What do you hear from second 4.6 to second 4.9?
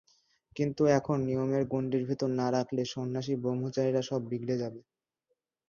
যাবে।